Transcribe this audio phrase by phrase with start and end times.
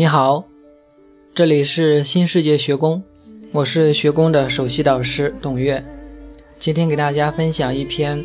[0.00, 0.46] 你好，
[1.34, 3.02] 这里是新世界学宫，
[3.52, 5.84] 我是学宫的首席导师董月。
[6.58, 8.24] 今天给大家分享一篇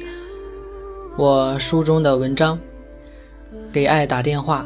[1.17, 2.57] 我书中的文章，
[3.73, 4.65] 《给爱打电话》。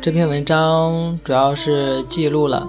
[0.00, 2.68] 这篇文章主要是记录了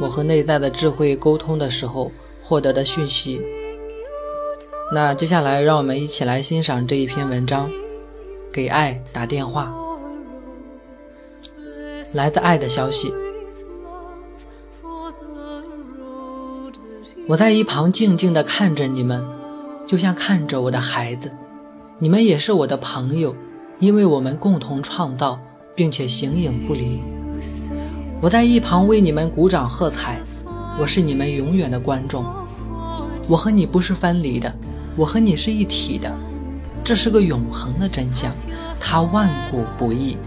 [0.00, 2.10] 我和内在的智慧沟通的时候
[2.42, 3.42] 获得的讯息。
[4.90, 7.68] 那接下来，让我们一起来欣赏这一篇文章，
[8.50, 9.70] 《给爱打电话》。
[12.14, 13.12] 来自爱的消息，
[17.26, 19.24] 我在一旁静静地看着你们，
[19.86, 21.32] 就像看着我的孩子。
[21.98, 23.34] 你们也是我的朋友，
[23.78, 25.40] 因为我们共同创造，
[25.74, 27.00] 并且形影不离。
[28.20, 30.20] 我在一旁为你们鼓掌喝彩，
[30.78, 32.24] 我是你们永远的观众。
[33.28, 34.52] 我和你不是分离的，
[34.96, 36.12] 我和你是一体的，
[36.84, 38.30] 这是个永恒的真相，
[38.78, 40.18] 它万古不易。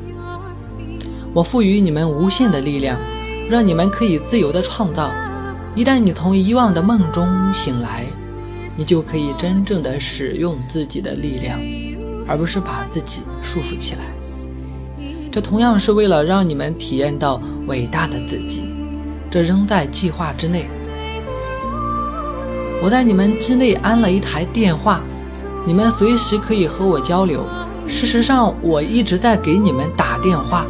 [1.35, 2.97] 我赋予你们无限的力量，
[3.49, 5.11] 让你们可以自由的创造。
[5.75, 8.05] 一旦你从遗忘的梦中醒来，
[8.77, 11.59] 你就可以真正的使用自己的力量，
[12.25, 14.05] 而不是把自己束缚起来。
[15.29, 18.63] 这同样是为了让你们体验到伟大的自己。
[19.29, 20.65] 这仍在计划之内。
[22.81, 25.03] 我在你们机内安了一台电话，
[25.65, 27.45] 你们随时可以和我交流。
[27.89, 30.65] 事实上，我一直在给你们打电话。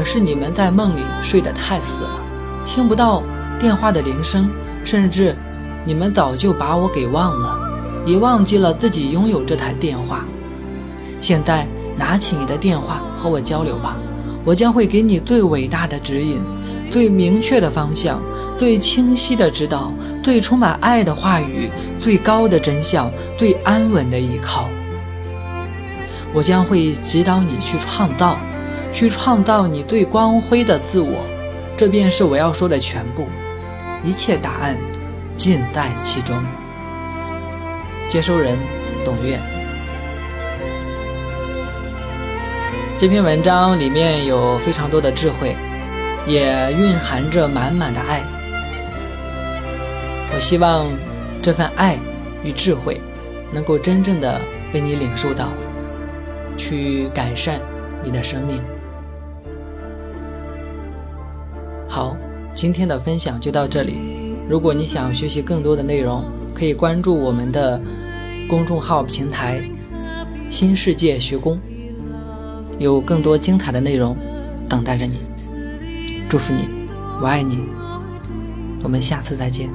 [0.00, 2.24] 可是你们在梦里睡得太死了，
[2.64, 3.22] 听不到
[3.58, 4.48] 电话的铃声，
[4.82, 5.36] 甚至
[5.84, 7.60] 你们早就把我给忘了，
[8.06, 10.24] 也忘记了自己拥有这台电话。
[11.20, 11.66] 现在
[11.98, 13.94] 拿起你的电话和我交流吧，
[14.42, 16.40] 我将会给你最伟大的指引，
[16.90, 18.22] 最明确的方向，
[18.58, 19.92] 最清晰的指导，
[20.22, 21.68] 最充满爱的话语，
[22.00, 24.66] 最高的真相，最安稳的依靠。
[26.32, 28.38] 我将会指导你去创造。
[28.92, 31.24] 去创造你最光辉的自我，
[31.76, 33.26] 这便是我要说的全部。
[34.04, 34.76] 一切答案
[35.36, 36.42] 尽在其中。
[38.08, 38.56] 接收人：
[39.04, 39.38] 董月。
[42.98, 45.56] 这篇文章里面有非常多的智慧，
[46.26, 48.22] 也蕴含着满满的爱。
[50.34, 50.86] 我希望
[51.40, 51.98] 这份爱
[52.42, 53.00] 与智慧
[53.52, 54.40] 能够真正的
[54.72, 55.52] 被你领受到，
[56.56, 57.60] 去改善
[58.02, 58.62] 你的生命。
[62.00, 62.16] 好，
[62.54, 63.98] 今天的分享就到这里。
[64.48, 66.24] 如果你想学习更多的内容，
[66.54, 67.78] 可以关注我们的
[68.48, 69.62] 公众号平台
[70.48, 71.60] “新世界学宫”，
[72.80, 74.16] 有更多精彩的内容
[74.66, 75.20] 等待着你。
[76.26, 76.88] 祝福你，
[77.20, 77.58] 我爱你，
[78.82, 79.68] 我们下次再见。